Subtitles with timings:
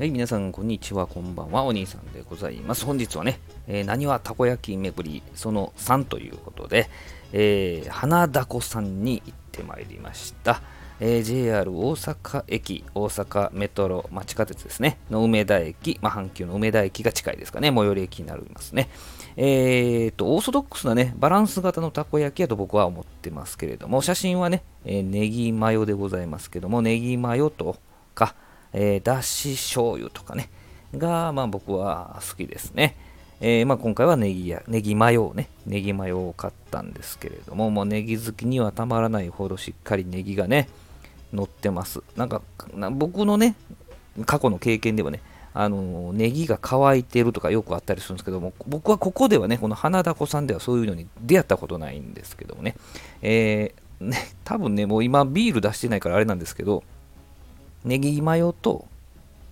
[0.00, 2.86] はい、皆さん、こんにちは、こんばんは、お兄さんでございます。
[2.86, 3.38] 本日はね、
[3.68, 6.88] えー、何はたこ焼き巡りその3ということで、
[7.34, 10.62] えー、花だこさんに行ってまいりました。
[11.00, 18.88] えー、JR 大阪駅、大阪メトロ、まあ、地下鉄ですね、の梅田駅、まあ、阪急の梅田駅が近いですかね、最寄り駅になりますね。
[19.36, 27.76] えーと、オーソドックスなね、バランス型のたこ焼きやと僕は思ってますけれども、写真はね、えー、ネギマヨでございますけども、ネギマヨと
[28.14, 28.34] か、
[28.72, 30.48] えー、だし醤油とかね、
[30.96, 32.96] が、まあ僕は好きですね。
[33.42, 40.68] えー、まあ、今回はネギや、ネギマヨをね、ネギマヨを買ったんですけれども、もうネギ好きにはたまらないほどしっかりネギがね、
[41.32, 42.02] 乗ってます。
[42.16, 42.42] なんか、
[42.92, 43.54] 僕のね、
[44.26, 52.76] 過去の経験ではね、あのネギが乾いてるとかよくあったりするんですけども、僕はここではね、この花田子さんではそういうのに出会ったことないんですけどもね、
[53.22, 56.84] えー、ね多分ね、もう今ビール出してないからあれなんですけど、
[57.84, 58.86] ネギマヨと、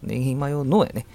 [0.02, 1.06] ネギマヨのやね、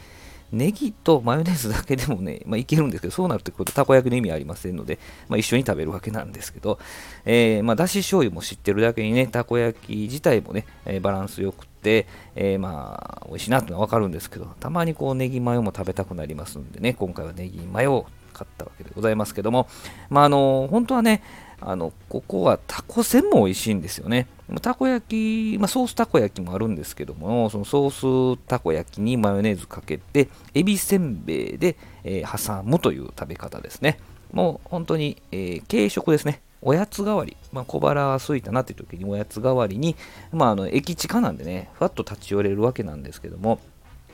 [0.53, 6.79] ネギとマヨネーズだけでもね、まあ、いけるんですけど、そうなるとことたこ焼きの意味ありませんので、まあ、一緒に食べるわけなんですけど、
[7.25, 19.67] えー、まあ、だし醤油も知ってるだけにね、たこ焼き自体もね、えー、バランスよくて、えー、まあ、美味しいなってのはわかるんですけど、たまにこう、ネギマヨも食べたくなりますんでね、今回はネギマヨを買ったわけでございますけども、
[20.11, 21.23] まあ、あの、本当はね、
[21.61, 24.27] あの、ここはタコせんも美味しいんですよね。
[24.61, 33.99] たこ焼き、まあ、ソースたこ焼きもあるんですけども、そのソースたこ焼きにマヨネーズかけて、エビせんべいで、えー、挟むという食べ方ですね。
[34.31, 36.41] もう本当に、えー、軽食ですね。
[36.65, 39.95] おやつ代わり、まあ、小腹が空いたなという時におやつ代わりに、
[40.31, 43.59] まあ、あの駅近なんでね、ふわっと立ち寄れるわけなんですけども、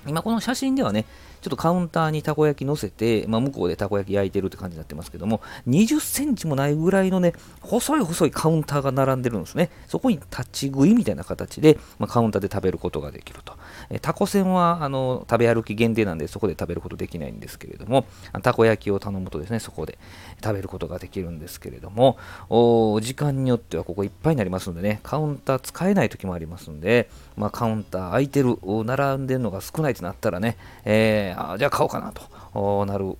[0.07, 1.05] 今この写真ではね、
[1.41, 9.69] ちょっとカウンターにたこ焼き乗せて、まあ、向こうでたこ焼き焼いてるって感じになってますけども、20センチもないぐらいのね、細い細いカウンターが並んでるんですね。
[9.87, 13.53] そこに立ち食いみたいな形で、まあ、カウンターで食べることができると。
[13.89, 18.05] えタコ船はあの食べ歩き限定なんで、そこで食べることできないんですけれども、
[18.41, 19.97] たこ焼きを頼むとですね、そこで
[20.43, 22.17] 食べることができるんですけれども、
[22.49, 33.15] お時間によってはここいっぱいになりますんでね、カウンター使えない時もありますんで、まあ、カウンター空いてる、並んでるのが少ないとなったらね、えー、あじゃあ買おうかなとなる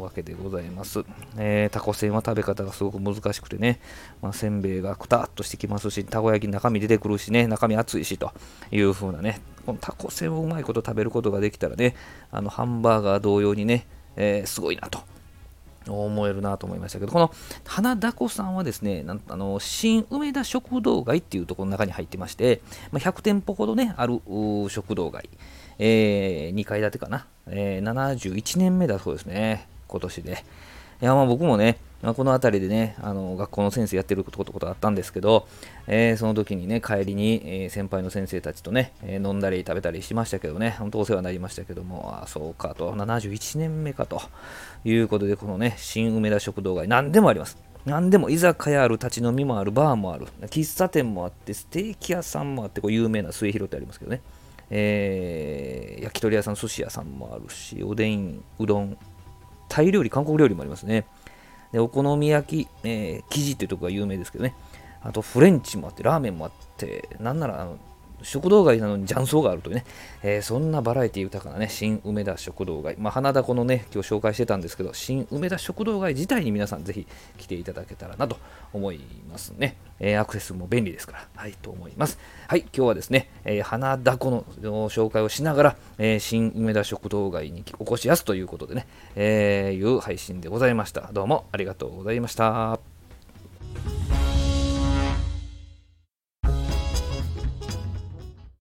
[0.00, 1.04] わけでございます。
[1.36, 3.80] えー、タコせんは食べ方がすごく難しくてね、
[4.22, 8.32] まあ、せんべいがくたっとしてきますし、たこ焼き中身出てくるしね、中身熱いしと
[8.70, 11.94] いう風なね、このタコせんをうまいこと食べることができたらね、
[12.30, 13.86] あのハンバーガー同様にね、
[14.16, 15.00] えー、すごいなと。
[15.90, 17.32] 思えるなと思いましたけど、この
[17.64, 22.60] 花だこさんはですね、なんあの新梅田食堂街っていうところの中に入ってまして、
[22.92, 24.20] まあ、100店舗ほどね、ある
[24.68, 25.28] 食堂街。
[25.78, 30.44] えー、2階建てかな、えー、71年目だそうですね、今年で。
[31.00, 35.48] いや、まあ僕もね、まあ、この辺りでね、あの学校の先生やってることことあったんですけど、
[35.88, 44.22] えー、その時にね、帰りに、え、先輩の先生たちとね、え、飲んだり食べたりしましたけどね、本当お世話になりましたけども、あそうかと、71年目かと
[44.84, 47.58] いうことで、このね、新梅田食堂街、何でもあります。
[47.84, 54.20] 何でも居酒屋ある、立ち飲みもある、バーもある、喫茶店もあって、ステーキ屋さんもあって、こう有名な末広ってありますけどね。
[54.70, 58.96] えー、焼き鳥屋さん、寿司屋さんもあるし、おでん、うどん、
[59.68, 61.06] タイ料理、韓国料理もありますね。
[61.72, 64.54] でお好み焼き、えー、生地っていうとこが有名ですけどね。
[65.02, 67.78] あとフレンチもあって、ラーメンもあって、なんならあの
[68.22, 69.84] 食堂街なのに雀荘があるというね、
[70.22, 72.96] えー、そんなバラエティ豊かなね、新梅田食堂街。
[72.98, 77.06] まあ、花田このね、今日紹介してたんですけど、新梅田食堂街自体に皆さんぜひ
[77.38, 78.38] 来ていただけたらなと
[78.72, 79.76] 思いますね。
[80.00, 82.18] えー、アクセスも便利ですから、はい、と思います。
[82.46, 84.44] はい、今日はですね、えー、花田この
[84.88, 88.86] 紹介をしながら、えー、新梅田食堂街にお越しやすということでね、
[89.16, 91.10] え、いう配信でございました。
[91.12, 92.97] どうもありがとうございました。